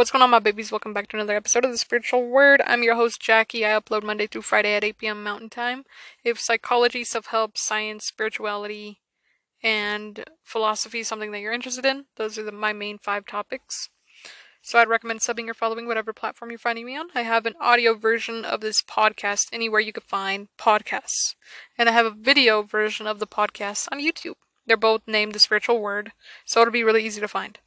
What's 0.00 0.10
going 0.10 0.22
on, 0.22 0.30
my 0.30 0.38
babies? 0.38 0.72
Welcome 0.72 0.94
back 0.94 1.08
to 1.08 1.18
another 1.18 1.36
episode 1.36 1.62
of 1.62 1.72
The 1.72 1.76
Spiritual 1.76 2.26
Word. 2.26 2.62
I'm 2.66 2.82
your 2.82 2.94
host, 2.94 3.20
Jackie. 3.20 3.66
I 3.66 3.78
upload 3.78 4.02
Monday 4.02 4.26
through 4.26 4.40
Friday 4.40 4.72
at 4.72 4.82
8 4.82 4.96
p.m. 4.96 5.22
Mountain 5.22 5.50
Time. 5.50 5.84
If 6.24 6.40
psychology, 6.40 7.04
self 7.04 7.26
help, 7.26 7.58
science, 7.58 8.06
spirituality, 8.06 9.02
and 9.62 10.24
philosophy 10.42 11.00
is 11.00 11.08
something 11.08 11.32
that 11.32 11.40
you're 11.40 11.52
interested 11.52 11.84
in, 11.84 12.06
those 12.16 12.38
are 12.38 12.42
the, 12.42 12.50
my 12.50 12.72
main 12.72 12.96
five 12.96 13.26
topics. 13.26 13.90
So 14.62 14.78
I'd 14.78 14.88
recommend 14.88 15.20
subbing 15.20 15.50
or 15.50 15.52
following 15.52 15.86
whatever 15.86 16.14
platform 16.14 16.50
you're 16.50 16.58
finding 16.58 16.86
me 16.86 16.96
on. 16.96 17.08
I 17.14 17.20
have 17.20 17.44
an 17.44 17.56
audio 17.60 17.92
version 17.92 18.46
of 18.46 18.62
this 18.62 18.80
podcast 18.80 19.48
anywhere 19.52 19.80
you 19.80 19.92
could 19.92 20.04
find 20.04 20.48
podcasts. 20.58 21.34
And 21.76 21.90
I 21.90 21.92
have 21.92 22.06
a 22.06 22.10
video 22.10 22.62
version 22.62 23.06
of 23.06 23.18
the 23.18 23.26
podcast 23.26 23.86
on 23.92 24.00
YouTube. 24.00 24.36
They're 24.66 24.78
both 24.78 25.02
named 25.06 25.34
The 25.34 25.38
Spiritual 25.38 25.78
Word, 25.78 26.12
so 26.46 26.62
it'll 26.62 26.72
be 26.72 26.84
really 26.84 27.04
easy 27.04 27.20
to 27.20 27.28
find. 27.28 27.58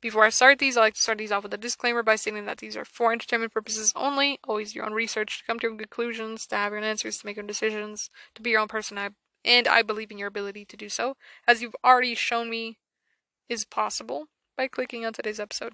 Before 0.00 0.24
I 0.24 0.28
start 0.28 0.60
these, 0.60 0.76
I 0.76 0.82
like 0.82 0.94
to 0.94 1.00
start 1.00 1.18
these 1.18 1.32
off 1.32 1.42
with 1.42 1.54
a 1.54 1.58
disclaimer 1.58 2.04
by 2.04 2.14
stating 2.14 2.46
that 2.46 2.58
these 2.58 2.76
are 2.76 2.84
for 2.84 3.12
entertainment 3.12 3.52
purposes 3.52 3.92
only. 3.96 4.38
Always 4.46 4.74
your 4.74 4.86
own 4.86 4.92
research 4.92 5.38
to 5.38 5.44
come 5.44 5.58
to 5.58 5.64
your 5.64 5.72
own 5.72 5.78
conclusions, 5.78 6.46
to 6.46 6.56
have 6.56 6.70
your 6.72 6.78
own 6.78 6.84
answers, 6.86 7.18
to 7.18 7.26
make 7.26 7.36
your 7.36 7.42
own 7.42 7.48
decisions, 7.48 8.08
to 8.36 8.42
be 8.42 8.50
your 8.50 8.60
own 8.60 8.68
person. 8.68 8.96
I, 8.96 9.10
and 9.44 9.66
I 9.66 9.82
believe 9.82 10.12
in 10.12 10.18
your 10.18 10.28
ability 10.28 10.64
to 10.66 10.76
do 10.76 10.88
so, 10.88 11.16
as 11.48 11.62
you've 11.62 11.76
already 11.84 12.14
shown 12.14 12.48
me 12.48 12.78
is 13.48 13.64
possible 13.64 14.26
by 14.56 14.68
clicking 14.68 15.04
on 15.04 15.12
today's 15.12 15.40
episode. 15.40 15.72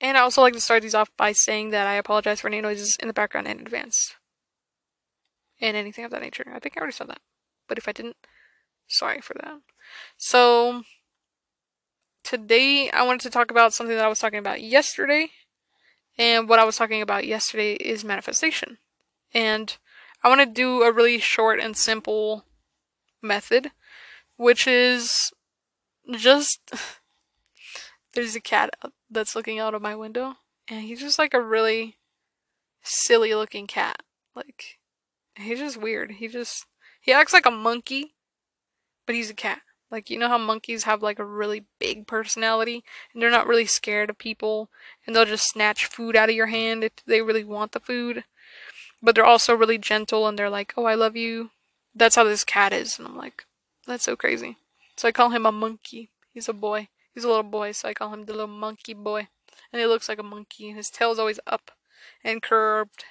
And 0.00 0.18
I 0.18 0.20
also 0.20 0.42
like 0.42 0.54
to 0.54 0.60
start 0.60 0.82
these 0.82 0.94
off 0.94 1.10
by 1.16 1.32
saying 1.32 1.70
that 1.70 1.86
I 1.86 1.94
apologize 1.94 2.40
for 2.40 2.48
any 2.48 2.60
noises 2.60 2.96
in 3.00 3.08
the 3.08 3.14
background 3.14 3.46
in 3.46 3.60
advance. 3.60 4.14
And 5.60 5.76
anything 5.76 6.04
of 6.04 6.10
that 6.10 6.20
nature. 6.20 6.44
I 6.52 6.58
think 6.58 6.76
I 6.76 6.80
already 6.80 6.92
said 6.92 7.08
that. 7.08 7.20
But 7.68 7.78
if 7.78 7.88
I 7.88 7.92
didn't, 7.92 8.16
sorry 8.86 9.20
for 9.20 9.34
that. 9.34 9.60
So, 10.18 10.82
today 12.24 12.90
I 12.90 13.04
wanted 13.04 13.20
to 13.20 13.30
talk 13.30 13.50
about 13.50 13.72
something 13.72 13.94
that 13.94 14.04
I 14.04 14.08
was 14.08 14.18
talking 14.18 14.38
about 14.40 14.62
yesterday. 14.62 15.28
And 16.18 16.48
what 16.48 16.58
I 16.58 16.64
was 16.64 16.76
talking 16.76 17.02
about 17.02 17.26
yesterday 17.26 17.74
is 17.74 18.04
manifestation. 18.04 18.78
And 19.32 19.76
I 20.22 20.28
want 20.28 20.40
to 20.40 20.46
do 20.46 20.82
a 20.82 20.92
really 20.92 21.18
short 21.18 21.60
and 21.60 21.76
simple 21.76 22.44
method, 23.20 23.70
which 24.36 24.66
is 24.66 25.32
just 26.12 26.72
there's 28.14 28.34
a 28.34 28.40
cat 28.40 28.70
that's 29.10 29.36
looking 29.36 29.58
out 29.58 29.74
of 29.74 29.82
my 29.82 29.94
window, 29.94 30.34
and 30.68 30.82
he's 30.82 31.00
just 31.00 31.18
like 31.18 31.34
a 31.34 31.40
really 31.40 31.98
silly 32.82 33.34
looking 33.34 33.66
cat. 33.66 34.02
Like, 34.34 34.78
he's 35.36 35.58
just 35.58 35.76
weird. 35.76 36.12
He 36.12 36.28
just, 36.28 36.66
he 37.00 37.12
acts 37.12 37.32
like 37.32 37.46
a 37.46 37.50
monkey, 37.50 38.14
but 39.06 39.14
he's 39.14 39.30
a 39.30 39.34
cat. 39.34 39.60
Like, 39.90 40.10
you 40.10 40.18
know 40.18 40.28
how 40.28 40.38
monkeys 40.38 40.84
have 40.84 41.02
like 41.02 41.18
a 41.18 41.24
really 41.24 41.64
big 41.78 42.06
personality 42.06 42.82
and 43.12 43.22
they're 43.22 43.30
not 43.30 43.46
really 43.46 43.66
scared 43.66 44.10
of 44.10 44.18
people 44.18 44.68
and 45.06 45.14
they'll 45.14 45.24
just 45.24 45.48
snatch 45.48 45.86
food 45.86 46.16
out 46.16 46.28
of 46.28 46.34
your 46.34 46.46
hand 46.46 46.82
if 46.82 46.92
they 47.06 47.22
really 47.22 47.44
want 47.44 47.72
the 47.72 47.80
food. 47.80 48.24
But 49.02 49.14
they're 49.14 49.24
also 49.24 49.54
really 49.54 49.78
gentle 49.78 50.26
and 50.26 50.38
they're 50.38 50.50
like, 50.50 50.72
oh, 50.76 50.84
I 50.84 50.94
love 50.94 51.16
you. 51.16 51.50
That's 51.94 52.16
how 52.16 52.24
this 52.24 52.44
cat 52.44 52.72
is. 52.72 52.98
And 52.98 53.06
I'm 53.06 53.16
like, 53.16 53.44
that's 53.86 54.04
so 54.04 54.16
crazy. 54.16 54.56
So 54.96 55.06
I 55.08 55.12
call 55.12 55.30
him 55.30 55.46
a 55.46 55.52
monkey. 55.52 56.10
He's 56.32 56.48
a 56.48 56.52
boy. 56.52 56.88
He's 57.14 57.24
a 57.24 57.28
little 57.28 57.44
boy, 57.44 57.72
so 57.72 57.88
I 57.88 57.94
call 57.94 58.12
him 58.12 58.24
the 58.24 58.32
little 58.32 58.48
monkey 58.48 58.94
boy. 58.94 59.28
And 59.72 59.80
he 59.80 59.86
looks 59.86 60.08
like 60.08 60.18
a 60.18 60.24
monkey. 60.24 60.70
His 60.70 60.90
tail's 60.90 61.18
always 61.18 61.38
up 61.46 61.70
and 62.24 62.42
curved. 62.42 63.04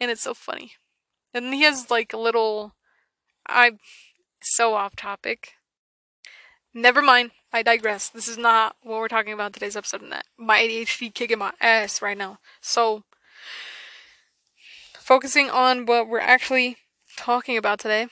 And 0.00 0.10
it's 0.10 0.22
so 0.22 0.32
funny. 0.32 0.72
And 1.34 1.52
he 1.52 1.62
has 1.62 1.90
like 1.90 2.12
a 2.12 2.18
little. 2.18 2.74
I'm 3.46 3.78
so 4.40 4.74
off 4.74 4.96
topic. 4.96 5.54
Never 6.72 7.02
mind. 7.02 7.32
I 7.52 7.62
digress. 7.64 8.08
This 8.08 8.28
is 8.28 8.38
not 8.38 8.76
what 8.82 9.00
we're 9.00 9.08
talking 9.08 9.32
about 9.32 9.52
today's 9.52 9.76
episode. 9.76 10.02
My 10.38 10.60
ADHD 10.60 11.12
kicking 11.12 11.38
my 11.38 11.52
ass 11.60 12.00
right 12.00 12.16
now. 12.16 12.38
So, 12.60 13.02
focusing 14.94 15.50
on 15.50 15.84
what 15.84 16.08
we're 16.08 16.20
actually 16.20 16.76
talking 17.16 17.56
about 17.56 17.80
today. 17.80 18.06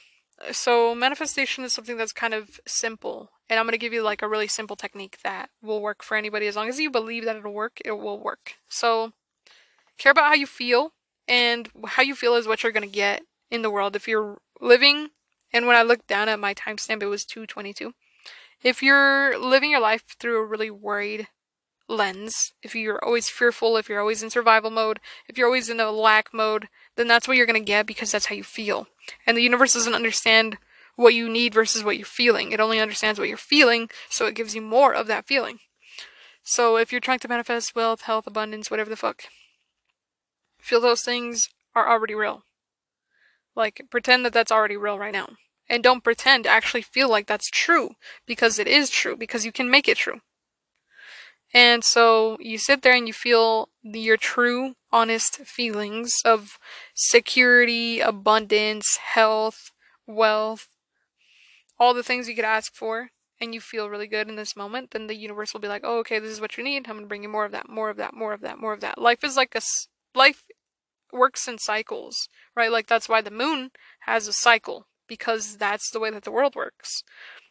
So, 0.51 0.93
manifestation 0.93 1.63
is 1.63 1.73
something 1.73 1.97
that's 1.97 2.13
kind 2.13 2.35
of 2.35 2.59
simple, 2.67 3.31
and 3.49 3.61
I'm 3.61 3.67
going 3.67 3.73
to 3.73 3.79
give 3.79 3.93
you 3.93 4.03
like 4.03 4.23
a 4.23 4.29
really 4.29 4.49
simple 4.49 4.75
technique 4.75 5.19
that 5.23 5.51
will 5.63 5.81
work 5.81 6.03
for 6.03 6.17
anybody 6.17 6.49
as 6.49 6.57
long 6.57 6.69
as 6.69 6.81
you 6.81 6.91
believe 6.91 7.25
that 7.27 7.37
it'll 7.37 7.53
work, 7.53 7.81
it 7.85 7.93
will 7.93 8.19
work. 8.19 8.55
So, 8.69 9.13
care 9.99 10.11
about 10.11 10.27
how 10.27 10.35
you 10.35 10.47
feel, 10.47 10.95
and 11.29 11.69
how 11.87 12.03
you 12.03 12.17
feel 12.17 12.35
is 12.35 12.49
what 12.49 12.65
you're 12.65 12.73
going 12.73 12.89
to 12.89 12.95
get 12.95 13.23
in 13.53 13.63
the 13.63 13.71
world. 13.71 13.95
If 13.95 14.09
you're 14.09 14.39
living, 14.61 15.11
and 15.53 15.69
when 15.69 15.77
I 15.77 15.83
looked 15.83 16.09
down 16.09 16.29
at 16.29 16.41
my 16.41 16.55
timestamp, 16.55 17.05
it 17.05 17.07
was 17.07 17.25
222 17.25 17.95
if 18.63 18.83
you're 18.83 19.39
living 19.39 19.71
your 19.71 19.81
life 19.81 20.05
through 20.19 20.39
a 20.39 20.45
really 20.45 20.71
worried 20.71 21.29
lens, 21.89 22.53
if 22.63 22.75
you're 22.75 23.03
always 23.05 23.29
fearful, 23.29 23.77
if 23.77 23.89
you're 23.89 24.01
always 24.01 24.23
in 24.23 24.31
survival 24.31 24.71
mode, 24.71 25.01
if 25.29 25.39
you're 25.39 25.47
always 25.47 25.69
in 25.69 25.81
a 25.81 25.91
lack 25.91 26.33
mode, 26.35 26.69
then 26.97 27.09
that's 27.09 27.27
what 27.27 27.37
you're 27.37 27.47
going 27.47 27.61
to 27.61 27.67
get 27.67 27.87
because 27.87 28.13
that's 28.13 28.27
how 28.27 28.35
you 28.35 28.45
feel. 28.45 28.87
And 29.27 29.37
the 29.37 29.43
universe 29.43 29.75
doesn't 29.75 29.95
understand 29.95 30.59
what 30.97 31.15
you 31.15 31.29
need 31.29 31.55
versus 31.55 31.85
what 31.85 31.97
you're 31.97 32.05
feeling. 32.05 32.53
It 32.53 32.61
only 32.61 32.81
understands 32.81 33.19
what 33.19 33.29
you're 33.29 33.39
feeling, 33.39 33.89
so 34.11 34.27
it 34.27 34.35
gives 34.35 34.55
you 34.55 34.61
more 34.61 34.93
of 34.93 35.07
that 35.07 35.27
feeling. 35.27 35.61
So 36.43 36.77
if 36.77 36.91
you're 36.91 37.01
trying 37.01 37.21
to 37.21 37.29
manifest 37.29 37.77
wealth, 37.77 38.03
health, 38.03 38.27
abundance, 38.27 38.71
whatever 38.71 38.91
the 38.91 38.97
fuck, 38.97 39.25
feel 40.61 40.81
those 40.81 41.03
things 41.03 41.51
are 41.75 41.89
already 41.89 42.15
real. 42.15 42.43
Like, 43.55 43.83
pretend 43.91 44.25
that 44.25 44.33
that's 44.33 44.53
already 44.53 44.77
real 44.77 44.99
right 44.99 45.13
now. 45.13 45.37
And 45.69 45.83
don't 45.83 46.05
pretend 46.05 46.45
to 46.45 46.51
actually 46.51 46.83
feel 46.83 47.11
like 47.11 47.27
that's 47.27 47.51
true 47.51 47.91
because 48.27 48.59
it 48.59 48.67
is 48.67 48.91
true 48.91 49.17
because 49.17 49.45
you 49.45 49.53
can 49.53 49.71
make 49.71 49.89
it 49.89 49.99
true. 49.99 50.21
And 51.53 51.83
so 51.83 52.37
you 52.41 52.59
sit 52.59 52.83
there 52.83 52.95
and 52.95 53.07
you 53.07 53.13
feel 53.13 53.71
your 53.83 54.17
true, 54.17 54.75
honest 54.93 55.37
feelings 55.39 56.17
of 56.25 56.59
security, 56.95 58.01
abundance, 58.01 58.99
health, 58.99 59.73
wealth, 60.07 60.69
all 61.79 61.95
the 61.95 62.03
things 62.03 62.29
you 62.29 62.35
could 62.35 62.45
ask 62.45 62.75
for, 62.75 63.11
and 63.41 63.55
you 63.55 63.61
feel 63.61 63.89
really 63.89 64.09
good 64.09 64.29
in 64.29 64.37
this 64.37 64.57
moment, 64.57 64.91
then 64.91 65.07
the 65.07 65.15
universe 65.15 65.53
will 65.53 65.61
be 65.61 65.69
like, 65.69 65.83
oh, 65.85 65.99
okay, 65.99 66.19
this 66.19 66.33
is 66.33 66.41
what 66.41 66.59
you 66.59 66.65
need. 66.65 66.87
I'm 66.87 66.95
going 66.95 67.03
to 67.03 67.09
bring 67.09 67.23
you 67.23 67.29
more 67.29 67.45
of 67.45 67.53
that, 67.53 67.69
more 67.69 67.89
of 67.89 67.97
that, 67.99 68.15
more 68.15 68.33
of 68.33 68.41
that, 68.41 68.59
more 68.59 68.73
of 68.73 68.81
that. 68.81 68.99
Life 68.99 69.23
is 69.23 69.37
like 69.37 69.55
a, 69.55 69.61
life 70.15 70.43
works 71.13 71.47
in 71.47 71.59
cycles, 71.59 72.29
right? 72.57 72.71
Like 72.71 72.89
that's 72.89 73.09
why 73.09 73.21
the 73.21 73.31
moon 73.31 73.71
has 74.01 74.27
a 74.27 74.33
cycle 74.33 74.87
because 75.09 75.57
that's 75.57 75.91
the 75.91 75.99
way 75.99 76.11
that 76.11 76.25
the 76.25 76.31
world 76.31 76.55
works. 76.55 77.03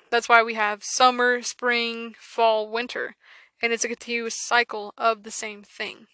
That's 0.10 0.30
why 0.30 0.44
we 0.44 0.54
have 0.54 0.84
summer, 0.84 1.42
spring, 1.42 2.16
fall, 2.20 2.70
winter, 2.70 3.16
and 3.62 3.74
it's 3.74 3.84
a 3.84 3.90
continuous 3.90 4.36
cycle 4.38 4.94
of 4.98 5.24
the 5.24 5.32
same 5.32 5.64
thing. 5.64 6.08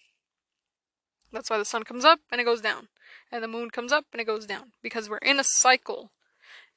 That's 1.32 1.50
why 1.50 1.58
the 1.58 1.64
sun 1.64 1.84
comes 1.84 2.04
up 2.04 2.20
and 2.32 2.40
it 2.40 2.44
goes 2.44 2.60
down, 2.60 2.88
and 3.30 3.42
the 3.42 3.48
moon 3.48 3.70
comes 3.70 3.92
up 3.92 4.06
and 4.12 4.20
it 4.20 4.26
goes 4.26 4.46
down, 4.46 4.72
because 4.82 5.08
we're 5.08 5.18
in 5.18 5.38
a 5.38 5.44
cycle. 5.44 6.10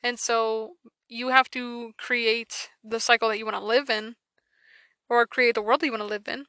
And 0.04 0.20
so 0.20 0.74
you 1.08 1.30
have 1.30 1.50
to 1.52 1.94
create 1.98 2.70
the 2.84 3.00
cycle 3.00 3.30
that 3.30 3.38
you 3.38 3.46
want 3.46 3.58
to 3.58 3.64
live 3.64 3.90
in, 3.90 4.16
or 5.10 5.26
create 5.26 5.56
the 5.56 5.62
world 5.62 5.80
that 5.80 5.86
you 5.86 5.92
want 5.92 6.02
to 6.02 6.08
live 6.08 6.28
in, 6.28 6.46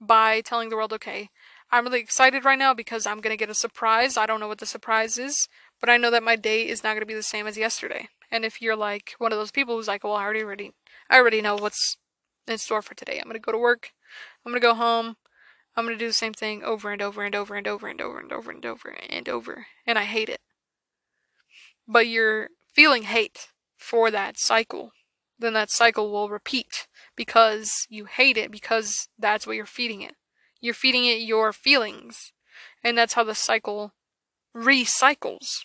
by 0.00 0.40
telling 0.40 0.68
the 0.68 0.76
world, 0.76 0.92
okay, 0.92 1.30
I'm 1.70 1.84
really 1.84 2.00
excited 2.00 2.44
right 2.44 2.58
now 2.58 2.74
because 2.74 3.06
I'm 3.06 3.20
going 3.20 3.32
to 3.32 3.38
get 3.38 3.50
a 3.50 3.54
surprise. 3.54 4.16
I 4.16 4.26
don't 4.26 4.40
know 4.40 4.48
what 4.48 4.58
the 4.58 4.66
surprise 4.66 5.18
is, 5.18 5.48
but 5.80 5.90
I 5.90 5.96
know 5.96 6.10
that 6.10 6.22
my 6.22 6.36
day 6.36 6.68
is 6.68 6.84
not 6.84 6.90
going 6.90 7.00
to 7.00 7.06
be 7.06 7.14
the 7.14 7.22
same 7.22 7.46
as 7.46 7.56
yesterday. 7.56 8.08
And 8.30 8.44
if 8.44 8.60
you're 8.62 8.76
like 8.76 9.14
one 9.18 9.32
of 9.32 9.38
those 9.38 9.50
people 9.50 9.76
who's 9.76 9.88
like, 9.88 10.04
well, 10.04 10.14
I 10.14 10.22
already, 10.22 10.42
already, 10.42 10.72
I 11.08 11.16
already 11.16 11.40
know 11.40 11.56
what's 11.56 11.96
in 12.46 12.58
store 12.58 12.82
for 12.82 12.94
today. 12.94 13.18
I'm 13.18 13.24
going 13.24 13.34
to 13.34 13.40
go 13.40 13.52
to 13.52 13.58
work. 13.58 13.90
I'm 14.44 14.52
going 14.52 14.60
to 14.60 14.66
go 14.66 14.74
home. 14.74 15.16
I'm 15.76 15.84
going 15.84 15.96
to 15.96 16.02
do 16.04 16.08
the 16.08 16.14
same 16.14 16.32
thing 16.32 16.62
over 16.62 16.92
and 16.92 17.00
over 17.00 17.22
and 17.22 17.34
over 17.34 17.54
and 17.54 17.66
over 17.66 17.88
and 17.88 18.00
over 18.00 18.18
and 18.20 18.32
over 18.32 18.50
and 18.50 18.66
over 18.66 18.96
and 19.08 19.28
over. 19.28 19.66
And 19.86 19.98
I 19.98 20.04
hate 20.04 20.28
it. 20.28 20.40
But 21.86 22.06
you're 22.06 22.48
feeling 22.74 23.04
hate 23.04 23.48
for 23.76 24.10
that 24.10 24.38
cycle. 24.38 24.92
Then 25.38 25.54
that 25.54 25.70
cycle 25.70 26.12
will 26.12 26.28
repeat 26.28 26.86
because 27.16 27.86
you 27.88 28.04
hate 28.04 28.36
it 28.36 28.50
because 28.50 29.08
that's 29.18 29.46
what 29.46 29.56
you're 29.56 29.66
feeding 29.66 30.02
it. 30.02 30.16
You're 30.60 30.74
feeding 30.74 31.06
it 31.06 31.20
your 31.20 31.52
feelings. 31.52 32.32
And 32.84 32.98
that's 32.98 33.14
how 33.14 33.24
the 33.24 33.34
cycle 33.34 33.94
recycles. 34.54 35.64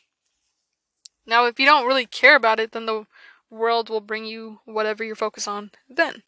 Now, 1.25 1.45
if 1.45 1.60
you 1.60 1.66
don't 1.66 1.88
really 1.88 2.06
care 2.06 2.36
about 2.36 2.60
it, 2.60 2.72
then 2.72 2.86
the 2.86 3.06
world 3.50 3.89
will 3.89 4.01
bring 4.01 4.25
you 4.25 4.60
whatever 4.66 5.04
you're 5.04 5.16
focused 5.16 5.48
on 5.48 5.72
then. 5.89 6.24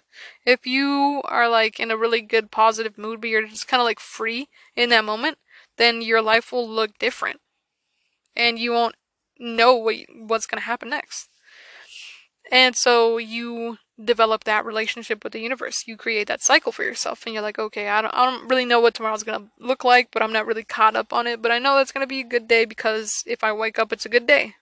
If 0.45 0.65
you 0.65 1.21
are 1.25 1.49
like 1.49 1.79
in 1.79 1.91
a 1.91 1.97
really 1.97 2.21
good 2.21 2.51
positive 2.51 2.97
mood, 2.97 3.21
but 3.21 3.29
you're 3.29 3.47
just 3.47 3.67
kind 3.67 3.81
of 3.81 3.85
like 3.85 3.99
free 3.99 4.47
in 4.75 4.89
that 4.89 5.05
moment, 5.05 5.37
then 5.77 6.01
your 6.01 6.21
life 6.21 6.51
will 6.51 6.67
look 6.67 6.97
different. 6.97 7.41
And 8.35 8.59
you 8.59 8.71
won't 8.71 8.95
know 9.39 9.75
what, 9.75 9.95
what's 10.15 10.45
going 10.45 10.61
to 10.61 10.65
happen 10.65 10.89
next. 10.89 11.29
And 12.51 12.75
so 12.75 13.17
you 13.17 13.77
develop 14.03 14.43
that 14.43 14.65
relationship 14.65 15.23
with 15.23 15.33
the 15.33 15.39
universe. 15.39 15.87
You 15.87 15.97
create 15.97 16.27
that 16.27 16.41
cycle 16.41 16.71
for 16.71 16.83
yourself 16.83 17.25
and 17.25 17.33
you're 17.33 17.43
like, 17.43 17.59
okay, 17.59 17.89
I 17.89 18.01
don't 18.01 18.13
I 18.13 18.25
don't 18.25 18.47
really 18.47 18.65
know 18.65 18.79
what 18.79 18.93
tomorrow's 18.93 19.23
going 19.23 19.41
to 19.41 19.49
look 19.59 19.83
like, 19.83 20.09
but 20.11 20.21
I'm 20.21 20.31
not 20.31 20.45
really 20.45 20.63
caught 20.63 20.95
up 20.95 21.11
on 21.11 21.27
it, 21.27 21.41
but 21.41 21.51
I 21.51 21.59
know 21.59 21.75
that's 21.75 21.91
going 21.91 22.03
to 22.03 22.07
be 22.07 22.21
a 22.21 22.25
good 22.25 22.47
day 22.47 22.65
because 22.65 23.23
if 23.25 23.43
I 23.43 23.51
wake 23.51 23.79
up 23.79 23.91
it's 23.91 24.05
a 24.05 24.09
good 24.09 24.27
day. 24.27 24.55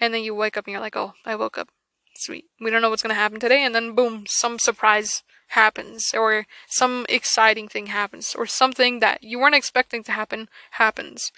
And 0.00 0.14
then 0.14 0.22
you 0.24 0.34
wake 0.34 0.56
up 0.56 0.66
and 0.66 0.72
you're 0.72 0.80
like, 0.80 0.96
"Oh, 0.96 1.14
I 1.24 1.36
woke 1.36 1.58
up. 1.58 1.68
sweet. 2.16 2.46
We 2.60 2.70
don't 2.70 2.82
know 2.82 2.90
what's 2.90 3.02
going 3.02 3.14
to 3.14 3.20
happen 3.20 3.40
today, 3.40 3.62
and 3.64 3.74
then 3.74 3.94
boom, 3.94 4.24
some 4.28 4.58
surprise 4.58 5.22
happens, 5.48 6.12
or 6.14 6.46
some 6.68 7.06
exciting 7.08 7.68
thing 7.68 7.86
happens, 7.86 8.34
or 8.34 8.46
something 8.46 9.00
that 9.00 9.22
you 9.22 9.38
weren't 9.38 9.54
expecting 9.54 10.02
to 10.04 10.12
happen 10.12 10.48
happens. 10.72 11.32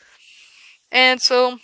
And 0.91 1.21
so, 1.21 1.59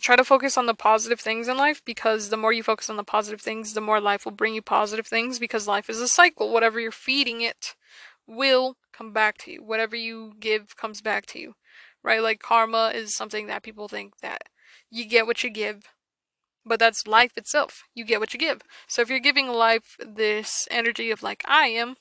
try 0.00 0.16
to 0.16 0.24
focus 0.24 0.58
on 0.58 0.66
the 0.66 0.74
positive 0.74 1.20
things 1.20 1.48
in 1.48 1.56
life 1.56 1.82
because 1.84 2.28
the 2.28 2.36
more 2.36 2.52
you 2.52 2.62
focus 2.62 2.90
on 2.90 2.96
the 2.96 3.04
positive 3.04 3.40
things, 3.40 3.72
the 3.72 3.80
more 3.80 4.00
life 4.00 4.24
will 4.24 4.32
bring 4.32 4.54
you 4.54 4.62
positive 4.62 5.06
things 5.06 5.38
because 5.38 5.66
life 5.66 5.88
is 5.88 6.00
a 6.00 6.08
cycle. 6.08 6.52
Whatever 6.52 6.80
you're 6.80 6.92
feeding 6.92 7.40
it 7.40 7.74
will 8.26 8.76
come 8.92 9.12
back 9.12 9.38
to 9.38 9.52
you. 9.52 9.62
Whatever 9.62 9.96
you 9.96 10.34
give 10.40 10.76
comes 10.76 11.00
back 11.00 11.26
to 11.26 11.38
you. 11.38 11.54
Right? 12.02 12.20
Like 12.20 12.40
karma 12.40 12.92
is 12.94 13.14
something 13.14 13.46
that 13.46 13.62
people 13.62 13.88
think 13.88 14.18
that 14.20 14.42
you 14.92 15.06
get 15.06 15.26
what 15.26 15.42
you 15.42 15.50
give. 15.50 15.88
But 16.64 16.78
that's 16.78 17.08
life 17.08 17.32
itself. 17.36 17.82
You 17.94 18.04
get 18.04 18.20
what 18.20 18.32
you 18.32 18.38
give. 18.38 18.60
So 18.86 19.02
if 19.02 19.08
you're 19.08 19.18
giving 19.18 19.48
life 19.48 19.96
this 19.98 20.68
energy 20.70 21.10
of 21.10 21.22
like 21.22 21.42
I 21.48 21.68
am 21.68 21.96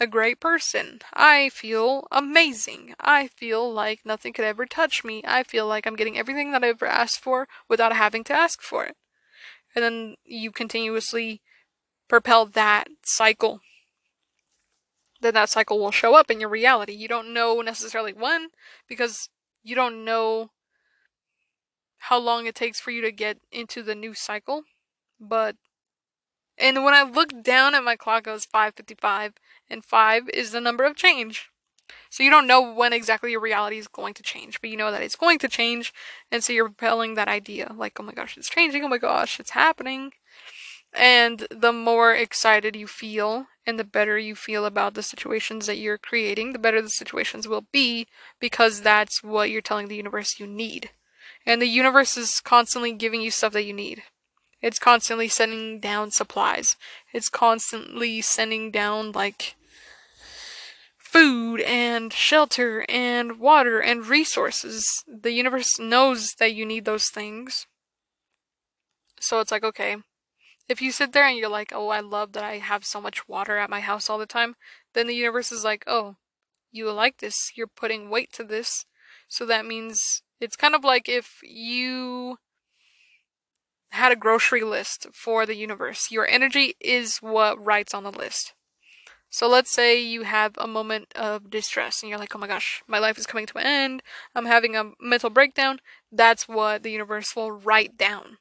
a 0.00 0.06
great 0.06 0.40
person. 0.40 1.00
I 1.12 1.50
feel 1.50 2.06
amazing. 2.10 2.94
I 2.98 3.28
feel 3.28 3.70
like 3.70 4.00
nothing 4.04 4.32
could 4.32 4.44
ever 4.44 4.64
touch 4.64 5.04
me. 5.04 5.22
I 5.26 5.42
feel 5.42 5.66
like 5.66 5.86
I'm 5.86 5.96
getting 5.96 6.16
everything 6.16 6.52
that 6.52 6.64
I 6.64 6.68
ever 6.68 6.86
asked 6.86 7.20
for 7.20 7.48
without 7.68 7.94
having 7.94 8.24
to 8.24 8.32
ask 8.32 8.62
for 8.62 8.84
it. 8.84 8.96
And 9.74 9.84
then 9.84 10.16
you 10.24 10.52
continuously 10.52 11.42
propel 12.08 12.46
that 12.46 12.88
cycle. 13.04 13.60
Then 15.20 15.34
that 15.34 15.50
cycle 15.50 15.78
will 15.78 15.92
show 15.92 16.14
up 16.14 16.30
in 16.30 16.40
your 16.40 16.48
reality. 16.48 16.94
You 16.94 17.08
don't 17.08 17.34
know 17.34 17.60
necessarily 17.60 18.12
when 18.12 18.48
because 18.88 19.28
you 19.62 19.74
don't 19.74 20.04
know 20.04 20.50
how 22.06 22.18
long 22.18 22.46
it 22.46 22.54
takes 22.54 22.80
for 22.80 22.90
you 22.90 23.00
to 23.00 23.12
get 23.12 23.38
into 23.52 23.82
the 23.82 23.94
new 23.94 24.12
cycle. 24.12 24.64
But 25.20 25.56
and 26.58 26.84
when 26.84 26.94
I 26.94 27.02
looked 27.02 27.42
down 27.42 27.74
at 27.74 27.84
my 27.84 27.96
clock, 27.96 28.26
it 28.26 28.30
was 28.30 28.44
5:55, 28.44 29.34
and 29.70 29.84
five 29.84 30.28
is 30.30 30.50
the 30.50 30.60
number 30.60 30.84
of 30.84 30.96
change. 30.96 31.48
So 32.10 32.22
you 32.22 32.30
don't 32.30 32.46
know 32.46 32.60
when 32.60 32.92
exactly 32.92 33.30
your 33.30 33.40
reality 33.40 33.78
is 33.78 33.88
going 33.88 34.14
to 34.14 34.22
change, 34.22 34.60
but 34.60 34.70
you 34.70 34.76
know 34.76 34.90
that 34.90 35.02
it's 35.02 35.16
going 35.16 35.38
to 35.40 35.48
change, 35.48 35.92
and 36.30 36.42
so 36.42 36.52
you're 36.52 36.64
repelling 36.64 37.14
that 37.14 37.28
idea, 37.28 37.72
like, 37.76 37.98
oh 38.00 38.02
my 38.02 38.12
gosh, 38.12 38.36
it's 38.36 38.50
changing. 38.50 38.84
Oh 38.84 38.88
my 38.88 38.98
gosh, 38.98 39.38
it's 39.38 39.50
happening. 39.50 40.12
And 40.92 41.46
the 41.50 41.72
more 41.72 42.14
excited 42.14 42.76
you 42.76 42.86
feel, 42.86 43.46
and 43.66 43.78
the 43.78 43.84
better 43.84 44.18
you 44.18 44.34
feel 44.34 44.64
about 44.66 44.94
the 44.94 45.02
situations 45.02 45.66
that 45.66 45.78
you're 45.78 45.98
creating, 45.98 46.52
the 46.52 46.58
better 46.58 46.82
the 46.82 46.90
situations 46.90 47.46
will 47.48 47.66
be, 47.72 48.06
because 48.40 48.82
that's 48.82 49.22
what 49.22 49.50
you're 49.50 49.62
telling 49.62 49.88
the 49.88 49.96
universe 49.96 50.40
you 50.40 50.46
need. 50.46 50.90
And 51.44 51.60
the 51.60 51.66
universe 51.66 52.16
is 52.16 52.40
constantly 52.40 52.92
giving 52.92 53.20
you 53.20 53.30
stuff 53.30 53.52
that 53.52 53.64
you 53.64 53.72
need. 53.72 54.02
It's 54.60 54.78
constantly 54.78 55.26
sending 55.28 55.80
down 55.80 56.12
supplies. 56.12 56.76
It's 57.12 57.28
constantly 57.28 58.20
sending 58.20 58.70
down 58.70 59.12
like 59.12 59.56
food 60.96 61.60
and 61.60 62.12
shelter 62.12 62.86
and 62.88 63.38
water 63.38 63.80
and 63.80 64.06
resources. 64.06 65.04
The 65.06 65.32
universe 65.32 65.78
knows 65.78 66.34
that 66.38 66.54
you 66.54 66.64
need 66.64 66.84
those 66.84 67.08
things. 67.08 67.66
So 69.20 69.40
it's 69.40 69.52
like, 69.52 69.64
okay, 69.64 69.96
if 70.68 70.80
you 70.80 70.90
sit 70.90 71.12
there 71.12 71.26
and 71.26 71.36
you're 71.36 71.48
like, 71.48 71.72
oh, 71.74 71.88
I 71.88 72.00
love 72.00 72.32
that 72.32 72.44
I 72.44 72.58
have 72.58 72.84
so 72.84 73.00
much 73.00 73.28
water 73.28 73.58
at 73.58 73.70
my 73.70 73.80
house 73.80 74.08
all 74.08 74.18
the 74.18 74.26
time, 74.26 74.54
then 74.94 75.06
the 75.06 75.14
universe 75.14 75.52
is 75.52 75.64
like, 75.64 75.84
oh, 75.86 76.16
you 76.70 76.90
like 76.90 77.18
this, 77.18 77.52
you're 77.54 77.66
putting 77.66 78.08
weight 78.08 78.32
to 78.32 78.44
this. 78.44 78.86
So 79.28 79.44
that 79.46 79.66
means 79.66 80.22
it's 80.42 80.56
kind 80.56 80.74
of 80.74 80.82
like 80.82 81.08
if 81.08 81.38
you 81.44 82.36
had 83.92 84.10
a 84.10 84.16
grocery 84.16 84.62
list 84.62 85.06
for 85.12 85.46
the 85.46 85.54
universe. 85.54 86.10
Your 86.10 86.26
energy 86.26 86.74
is 86.80 87.18
what 87.18 87.64
writes 87.64 87.94
on 87.94 88.04
the 88.04 88.10
list. 88.10 88.54
So 89.30 89.48
let's 89.48 89.70
say 89.70 90.02
you 90.02 90.22
have 90.22 90.54
a 90.58 90.66
moment 90.66 91.12
of 91.14 91.48
distress 91.48 92.02
and 92.02 92.10
you're 92.10 92.18
like, 92.18 92.34
oh 92.34 92.38
my 92.38 92.48
gosh, 92.48 92.82
my 92.88 92.98
life 92.98 93.18
is 93.18 93.26
coming 93.26 93.46
to 93.46 93.58
an 93.58 93.66
end. 93.66 94.02
I'm 94.34 94.46
having 94.46 94.74
a 94.74 94.92
mental 95.00 95.30
breakdown. 95.30 95.78
That's 96.10 96.48
what 96.48 96.82
the 96.82 96.90
universe 96.90 97.36
will 97.36 97.52
write 97.52 97.96
down. 97.96 98.38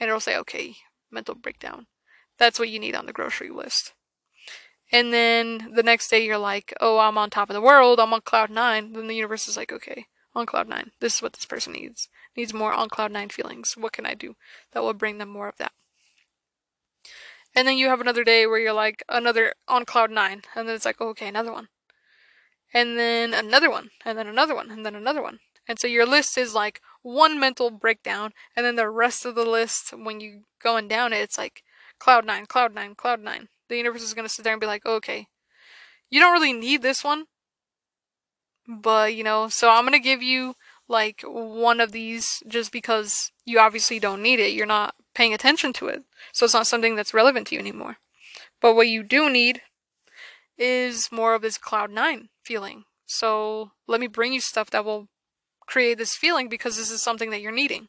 And 0.00 0.08
it'll 0.08 0.20
say, 0.20 0.36
okay, 0.38 0.76
mental 1.10 1.34
breakdown. 1.34 1.86
That's 2.38 2.58
what 2.58 2.68
you 2.68 2.78
need 2.78 2.94
on 2.94 3.06
the 3.06 3.12
grocery 3.12 3.50
list. 3.50 3.92
And 4.90 5.12
then 5.12 5.72
the 5.74 5.82
next 5.82 6.08
day 6.08 6.24
you're 6.24 6.38
like, 6.38 6.72
oh, 6.80 6.98
I'm 6.98 7.18
on 7.18 7.30
top 7.30 7.50
of 7.50 7.54
the 7.54 7.60
world. 7.60 8.00
I'm 8.00 8.12
on 8.14 8.20
cloud 8.22 8.50
nine. 8.50 8.92
Then 8.92 9.08
the 9.08 9.14
universe 9.14 9.46
is 9.48 9.56
like, 9.56 9.72
okay, 9.72 10.06
on 10.34 10.46
cloud 10.46 10.68
nine. 10.68 10.90
This 11.00 11.16
is 11.16 11.22
what 11.22 11.34
this 11.34 11.46
person 11.46 11.72
needs 11.72 12.08
needs 12.36 12.54
more 12.54 12.72
on 12.72 12.88
cloud 12.88 13.12
nine 13.12 13.28
feelings. 13.28 13.76
What 13.76 13.92
can 13.92 14.06
I 14.06 14.14
do 14.14 14.36
that 14.72 14.82
will 14.82 14.94
bring 14.94 15.18
them 15.18 15.28
more 15.28 15.48
of 15.48 15.56
that? 15.58 15.72
And 17.54 17.68
then 17.68 17.78
you 17.78 17.88
have 17.88 18.00
another 18.00 18.24
day 18.24 18.46
where 18.46 18.58
you're 18.58 18.72
like 18.72 19.04
another 19.08 19.54
on 19.68 19.84
cloud 19.84 20.10
nine, 20.10 20.42
and 20.56 20.68
then 20.68 20.74
it's 20.74 20.84
like, 20.84 21.00
okay, 21.00 21.28
another 21.28 21.52
one. 21.52 21.68
And 22.72 22.98
then 22.98 23.32
another 23.32 23.70
one, 23.70 23.90
and 24.04 24.18
then 24.18 24.26
another 24.26 24.54
one, 24.54 24.70
and 24.70 24.84
then 24.84 24.96
another 24.96 25.22
one. 25.22 25.38
And 25.68 25.78
so 25.78 25.86
your 25.86 26.04
list 26.04 26.36
is 26.36 26.54
like 26.54 26.80
one 27.02 27.38
mental 27.38 27.70
breakdown, 27.70 28.32
and 28.56 28.66
then 28.66 28.74
the 28.74 28.90
rest 28.90 29.24
of 29.24 29.36
the 29.36 29.44
list, 29.44 29.90
when 29.96 30.20
you 30.20 30.42
going 30.60 30.88
down 30.88 31.12
it, 31.12 31.18
it's 31.18 31.38
like 31.38 31.62
cloud 32.00 32.26
nine, 32.26 32.46
cloud 32.46 32.74
nine, 32.74 32.96
cloud 32.96 33.20
nine. 33.20 33.48
The 33.68 33.76
universe 33.76 34.02
is 34.02 34.14
gonna 34.14 34.28
sit 34.28 34.42
there 34.42 34.52
and 34.52 34.60
be 34.60 34.66
like, 34.66 34.84
okay, 34.84 35.28
you 36.10 36.18
don't 36.18 36.32
really 36.32 36.52
need 36.52 36.82
this 36.82 37.04
one, 37.04 37.26
but 38.68 39.14
you 39.14 39.24
know, 39.24 39.48
so 39.48 39.70
I'm 39.70 39.84
gonna 39.84 39.98
give 39.98 40.22
you 40.22 40.56
like 40.88 41.22
one 41.22 41.80
of 41.80 41.92
these 41.92 42.42
just 42.46 42.72
because 42.72 43.32
you 43.44 43.58
obviously 43.58 43.98
don't 43.98 44.22
need 44.22 44.40
it. 44.40 44.52
You're 44.52 44.66
not 44.66 44.94
paying 45.14 45.32
attention 45.32 45.72
to 45.74 45.88
it. 45.88 46.04
So 46.32 46.44
it's 46.44 46.54
not 46.54 46.66
something 46.66 46.96
that's 46.96 47.14
relevant 47.14 47.46
to 47.48 47.54
you 47.54 47.60
anymore. 47.60 47.96
But 48.60 48.74
what 48.74 48.88
you 48.88 49.02
do 49.02 49.30
need 49.30 49.62
is 50.58 51.10
more 51.10 51.34
of 51.34 51.42
this 51.42 51.58
cloud 51.58 51.90
nine 51.90 52.28
feeling. 52.42 52.84
So 53.06 53.72
let 53.86 54.00
me 54.00 54.06
bring 54.06 54.32
you 54.32 54.40
stuff 54.40 54.70
that 54.70 54.84
will 54.84 55.08
create 55.66 55.98
this 55.98 56.14
feeling 56.14 56.48
because 56.48 56.76
this 56.76 56.90
is 56.90 57.02
something 57.02 57.30
that 57.30 57.40
you're 57.40 57.52
needing. 57.52 57.88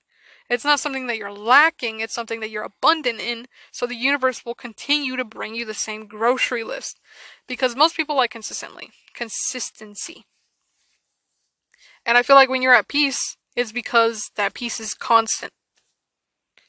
It's 0.50 0.66
not 0.66 0.80
something 0.80 1.07
that 1.07 1.18
you're 1.18 1.31
lacking, 1.31 2.00
it's 2.00 2.13
something 2.13 2.39
that 2.39 2.51
you're 2.51 2.63
abundant 2.63 3.19
in, 3.19 3.48
so 3.71 3.88
the 3.88 3.95
universe 3.95 4.45
will 4.45 4.54
continue 4.54 5.16
to 5.16 5.25
bring 5.25 5.56
you 5.56 5.66
the 5.66 5.74
same 5.74 6.06
grocery 6.06 6.63
list. 6.63 7.00
Because 7.48 7.75
most 7.75 7.98
people 7.98 8.16
like 8.16 8.30
consistently. 8.30 8.92
Consistency. 9.16 10.25
And 12.06 12.18
I 12.18 12.24
feel 12.24 12.36
like 12.36 12.50
when 12.50 12.62
you're 12.62 12.75
at 12.75 12.88
peace, 12.88 13.38
it's 13.56 13.72
because 13.72 14.30
that 14.36 14.54
peace 14.54 14.80
is 14.80 14.94
constant. 14.94 15.52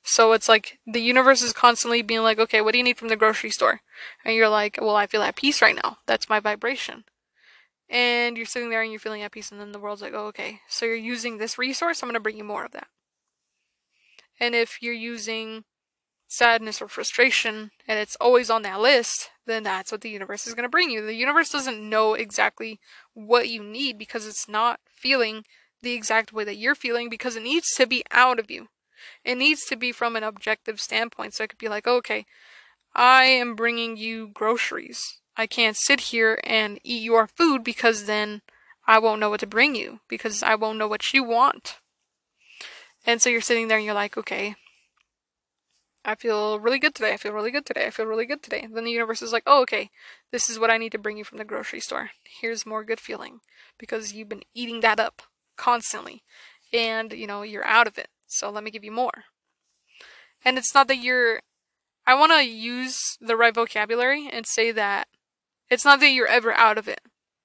So 0.03 0.33
it's 0.33 0.49
like 0.49 0.79
the 0.87 1.01
universe 1.01 1.43
is 1.43 1.53
constantly 1.53 2.01
being 2.01 2.23
like, 2.23 2.39
okay, 2.39 2.61
what 2.61 2.73
do 2.73 2.79
you 2.79 2.85
need 2.85 2.97
from 2.97 3.09
the 3.09 3.17
grocery 3.17 3.51
store? 3.51 3.81
And 4.25 4.37
you're 4.37 4.49
like, 4.49 4.79
well, 4.81 4.95
I 4.95 5.07
feel 5.07 5.23
at 5.23 5.35
peace 5.35 5.61
right 5.61 5.75
now. 5.75 5.99
That's 6.07 6.29
my 6.29 6.39
vibration. 6.39 7.05
And 7.89 8.37
you're 8.37 8.47
sitting 8.47 8.71
there 8.71 8.83
and 8.83 8.93
you're 8.93 9.01
feeling 9.01 9.23
at 9.23 9.33
peace, 9.33 9.51
and 9.53 9.61
then 9.61 9.73
the 9.73 9.79
world's 9.79 10.03
like, 10.03 10.13
oh, 10.15 10.27
okay, 10.27 10.61
so 10.69 10.87
you're 10.87 10.97
using 10.97 11.39
this 11.39 11.57
resource, 11.57 12.03
I'm 12.03 12.09
going 12.09 12.15
to 12.15 12.21
bring 12.21 12.37
you 12.37 12.45
more 12.45 12.65
of 12.65 12.73
that. 12.73 12.89
And 14.41 14.55
if 14.55 14.83
you're 14.83 14.93
using 14.93 15.65
sadness 16.37 16.83
or 16.83 16.89
frustration 16.89 17.71
and 17.89 17.99
it's 17.99 18.17
always 18.21 18.51
on 18.51 18.63
that 18.63 18.81
list, 18.81 19.31
then 19.47 19.63
that's 19.63 19.91
what 19.91 20.01
the 20.01 20.11
universe 20.11 20.47
is 20.47 20.55
going 20.55 20.65
to 20.65 20.69
bring 20.69 20.91
you. 20.91 21.05
The 21.05 21.15
universe 21.15 21.51
doesn't 21.51 21.89
know 21.89 22.15
exactly 22.15 22.81
what 23.15 23.49
you 23.49 23.63
need 23.63 23.99
because 23.99 24.27
it's 24.27 24.49
not 24.49 24.81
feeling 24.87 25.45
the 25.83 25.93
exact 25.93 26.33
way 26.33 26.45
that 26.45 26.57
you're 26.57 26.75
feeling 26.75 27.09
because 27.09 27.37
it 27.37 27.43
needs 27.43 27.75
to 27.75 27.87
be 27.87 28.03
out 28.11 28.39
of 28.39 28.51
you. 28.51 28.69
It 29.25 29.37
needs 29.37 29.65
to 29.67 29.77
be 29.77 29.93
from 29.93 30.17
an 30.17 30.23
objective 30.23 30.81
standpoint. 30.81 31.35
So 31.35 31.45
it 31.45 31.51
could 31.51 31.59
be 31.59 31.69
like, 31.69 31.87
okay, 31.87 32.27
I 32.95 33.25
am 33.25 33.55
bringing 33.55 33.97
you 33.97 34.29
groceries. 34.29 35.21
I 35.37 35.47
can't 35.47 35.77
sit 35.77 36.01
here 36.01 36.41
and 36.45 36.81
eat 36.83 37.03
your 37.03 37.27
food 37.27 37.63
because 37.63 38.07
then 38.07 38.43
I 38.87 38.99
won't 38.99 39.21
know 39.21 39.31
what 39.31 39.41
to 39.41 39.47
bring 39.47 39.75
you 39.75 40.01
because 40.09 40.43
I 40.43 40.55
won't 40.55 40.79
know 40.79 40.89
what 40.89 41.13
you 41.13 41.23
want. 41.23 41.79
And 43.05 43.21
so 43.21 43.31
you're 43.31 43.41
sitting 43.41 43.69
there 43.69 43.77
and 43.77 43.85
you're 43.85 43.95
like, 43.95 44.17
okay, 44.17 44.57
I 46.09 46.15
feel 46.15 46.61
really 46.61 46.79
good 46.79 46.95
today. 46.95 47.13
I 47.13 47.17
feel 47.17 47.33
really 47.33 47.51
good 47.51 47.67
today. 47.67 47.87
I 47.87 47.91
feel 47.91 48.07
really 48.07 48.27
good 48.27 48.41
today. 48.41 48.65
Then 48.73 48.85
the 48.85 48.93
universe 48.93 49.23
is 49.23 49.33
like, 49.33 49.43
oh, 49.45 49.63
okay, 49.63 49.91
this 50.31 50.49
is 50.49 50.57
what 50.57 50.71
I 50.71 50.79
need 50.79 50.93
to 50.93 50.99
bring 50.99 51.19
you 51.19 51.25
from 51.25 51.39
the 51.39 51.45
grocery 51.45 51.81
store. 51.81 52.11
Here's 52.41 52.65
more 52.65 52.85
good 52.85 53.01
feeling 53.01 53.41
because 53.77 54.13
you've 54.13 54.29
been 54.29 54.45
eating 54.55 54.81
that 54.83 55.01
up 55.01 55.23
constantly 55.57 56.23
and, 56.73 57.13
you 57.13 57.27
know, 57.27 57.43
you're 57.43 57.67
out 57.67 57.89
of 57.89 57.99
it. 57.99 58.07
So 58.29 58.49
let 58.51 58.63
me 58.63 58.71
give 58.71 58.85
you 58.85 58.93
more. 58.93 59.25
And 60.45 60.57
it's 60.59 60.73
not 60.77 60.87
that 60.87 60.99
you're, 60.99 61.41
I 62.07 62.15
want 62.15 62.31
to 62.31 62.49
use 62.49 63.19
the 63.21 63.37
right 63.37 63.53
vocabulary 63.55 64.31
and 64.33 64.47
say 64.47 64.71
that 64.71 65.09
it's 65.69 65.85
not 65.85 65.99
that 65.99 66.11
you're 66.11 66.29
ever 66.29 66.53
out 66.53 66.79
of 66.79 66.87
it, 66.87 67.01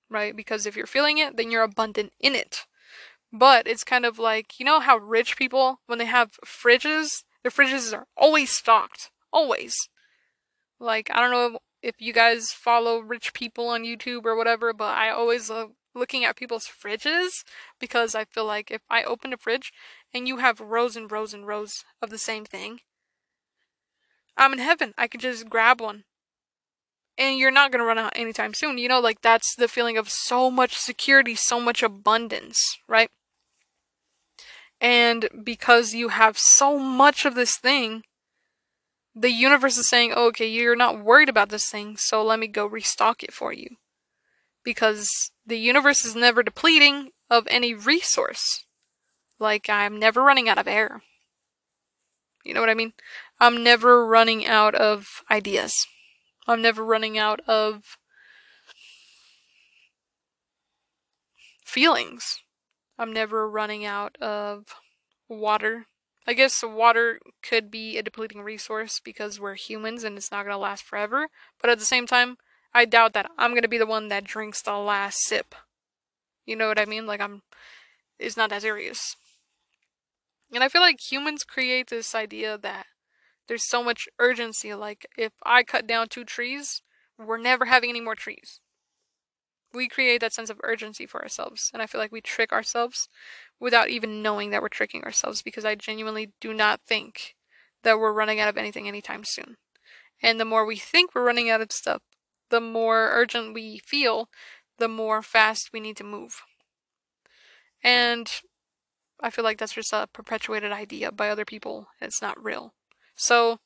right? 0.08 0.36
Because 0.36 0.68
if 0.68 0.76
you're 0.76 0.86
feeling 0.86 1.18
it, 1.18 1.36
then 1.36 1.50
you're 1.50 1.64
abundant 1.64 2.14
in 2.20 2.36
it. 2.36 2.68
But 3.34 3.66
it's 3.66 3.84
kind 3.84 4.06
of 4.06 4.20
like, 4.20 4.60
you 4.60 4.66
know 4.68 4.80
how 4.80 4.98
rich 4.98 5.36
people, 5.36 5.80
when 5.88 5.98
they 5.98 6.06
have 6.06 6.38
fridges, 6.46 7.24
their 7.44 7.52
fridges 7.52 7.94
are 7.94 8.08
always 8.16 8.52
stocked. 8.52 9.10
Always. 9.32 9.76
Like, 10.80 11.10
I 11.14 11.20
don't 11.20 11.32
know 11.32 11.60
if 11.82 11.96
you 12.00 12.14
guys 12.14 12.52
follow 12.52 13.00
rich 13.00 13.34
people 13.34 13.70
on 13.70 13.84
YouTube 13.84 14.26
or 14.26 14.36
whatever, 14.36 14.74
but 14.74 14.98
I 14.98 15.10
always 15.10 15.50
love 15.50 15.72
looking 15.94 16.24
at 16.24 16.36
people's 16.36 16.68
fridges 16.68 17.44
because 17.80 18.16
I 18.16 18.26
feel 18.26 18.46
like 18.46 18.72
if 18.72 18.82
I 18.90 19.04
open 19.04 19.34
a 19.34 19.38
fridge 19.38 19.72
and 20.14 20.28
you 20.28 20.38
have 20.38 20.60
rows 20.60 20.96
and 20.96 21.12
rows 21.12 21.34
and 21.34 21.48
rows 21.48 21.84
of 22.02 22.10
the 22.10 22.18
same 22.18 22.46
thing, 22.46 22.80
I'm 24.38 24.54
in 24.54 24.60
heaven. 24.60 24.94
I 24.98 25.08
could 25.08 25.22
just 25.22 25.50
grab 25.50 25.82
one. 25.82 26.04
And 27.18 27.38
you're 27.38 27.52
not 27.52 27.72
going 27.72 27.80
to 27.80 27.86
run 27.86 28.00
out 28.00 28.14
anytime 28.16 28.54
soon. 28.54 28.78
You 28.78 28.88
know, 28.88 29.00
like 29.00 29.22
that's 29.22 29.56
the 29.56 29.68
feeling 29.68 29.98
of 29.98 30.10
so 30.10 30.50
much 30.50 30.76
security, 30.76 31.36
so 31.36 31.60
much 31.60 31.84
abundance, 31.84 32.78
right? 32.88 33.10
And 34.82 35.30
because 35.44 35.94
you 35.94 36.08
have 36.08 36.40
so 36.40 36.80
much 36.80 37.24
of 37.24 37.36
this 37.36 37.56
thing, 37.56 38.02
the 39.14 39.30
universe 39.30 39.78
is 39.78 39.88
saying, 39.88 40.12
oh, 40.16 40.28
okay, 40.28 40.48
you're 40.48 40.76
not 40.76 41.04
worried 41.04 41.30
about 41.30 41.50
this 41.50 41.70
thing, 41.70 41.98
so 41.98 42.24
let 42.24 42.40
me 42.40 42.48
go 42.48 42.66
restock 42.66 43.24
it 43.24 43.32
for 43.32 43.54
you. 43.54 43.78
Because 44.64 45.32
the 45.46 45.58
universe 45.58 46.04
is 46.04 46.16
never 46.16 46.42
depleting 46.42 47.12
of 47.30 47.46
any 47.48 47.76
resource. 47.76 48.66
Like, 49.38 49.70
I'm 49.70 50.00
never 50.00 50.24
running 50.24 50.50
out 50.50 50.58
of 50.58 50.68
air. 50.68 51.04
You 52.44 52.56
know 52.56 52.60
what 52.60 52.70
I 52.70 52.76
mean? 52.76 52.94
I'm 53.40 53.64
never 53.64 54.06
running 54.06 54.48
out 54.48 54.74
of 54.74 55.22
ideas. 55.30 55.86
I'm 56.48 56.62
never 56.62 56.84
running 56.84 57.20
out 57.20 57.40
of 57.48 57.98
feelings. 61.64 62.40
I'm 63.02 63.12
never 63.12 63.50
running 63.50 63.84
out 63.84 64.16
of 64.22 64.76
water. 65.28 65.88
I 66.28 66.34
guess 66.34 66.62
water 66.62 67.20
could 67.42 67.72
be 67.72 67.98
a 67.98 68.04
depleting 68.04 68.44
resource 68.44 69.02
because 69.04 69.40
we're 69.40 69.56
humans 69.56 70.04
and 70.04 70.18
it's 70.18 70.30
not 70.30 70.44
going 70.44 70.54
to 70.54 70.58
last 70.58 70.84
forever. 70.84 71.30
But 71.60 71.72
at 71.72 71.80
the 71.80 71.86
same 71.86 72.06
time, 72.06 72.38
I 72.76 72.86
doubt 72.86 73.14
that 73.14 73.32
I'm 73.40 73.54
going 73.54 73.64
to 73.64 73.68
be 73.68 73.80
the 73.80 73.88
one 73.88 74.10
that 74.10 74.24
drinks 74.24 74.62
the 74.62 74.78
last 74.78 75.24
sip. 75.24 75.56
You 76.46 76.56
know 76.56 76.68
what 76.68 76.78
I 76.78 76.86
mean? 76.86 77.08
Like, 77.08 77.22
I'm. 77.22 77.42
It's 78.20 78.38
not 78.38 78.52
that 78.52 78.62
serious. 78.62 79.16
And 80.54 80.64
I 80.64 80.70
feel 80.70 80.82
like 80.82 81.00
humans 81.00 81.44
create 81.44 81.90
this 81.90 82.14
idea 82.14 82.56
that 82.60 82.86
there's 83.48 83.68
so 83.68 83.84
much 83.84 84.08
urgency. 84.20 84.76
Like, 84.76 85.08
if 85.18 85.32
I 85.44 85.64
cut 85.64 85.88
down 85.88 86.08
two 86.08 86.24
trees, 86.24 86.84
we're 87.18 87.40
never 87.40 87.66
having 87.66 87.90
any 87.90 88.02
more 88.02 88.16
trees. 88.16 88.62
We 89.74 89.88
create 89.88 90.22
that 90.22 90.34
sense 90.34 90.50
of 90.50 90.60
urgency 90.64 91.06
for 91.06 91.22
ourselves. 91.22 91.70
And 91.74 91.82
I 91.82 91.86
feel 91.86 92.02
like 92.02 92.12
we 92.12 92.22
trick 92.22 92.52
ourselves 92.52 93.08
without 93.60 93.90
even 93.90 94.22
knowing 94.22 94.50
that 94.50 94.62
we're 94.62 94.70
tricking 94.70 95.04
ourselves 95.04 95.42
because 95.42 95.66
I 95.66 95.76
genuinely 95.76 96.34
do 96.42 96.54
not 96.54 96.82
think 96.86 97.36
that 97.84 98.00
we're 98.00 98.14
running 98.14 98.40
out 98.40 98.50
of 98.50 98.58
anything 98.58 98.88
anytime 98.88 99.24
soon. 99.24 99.58
And 100.22 100.40
the 100.40 100.46
more 100.46 100.66
we 100.66 100.76
think 100.76 101.16
we're 101.16 101.26
running 101.26 101.50
out 101.50 101.62
of 101.62 101.72
stuff, 101.72 102.02
the 102.50 102.62
more 102.62 103.10
urgent 103.12 103.54
we 103.54 103.80
feel, 103.80 104.30
the 104.78 104.88
more 104.88 105.22
fast 105.22 105.70
we 105.74 105.80
need 105.80 105.98
to 105.98 106.04
move. 106.04 106.42
And 107.84 108.30
I 109.22 109.30
feel 109.30 109.44
like 109.44 109.58
that's 109.58 109.74
just 109.74 109.94
a 109.94 110.08
perpetuated 110.12 110.72
idea 110.72 111.12
by 111.12 111.30
other 111.30 111.46
people. 111.46 111.88
It's 112.00 112.22
not 112.22 112.44
real. 112.44 112.74
So, 113.16 113.60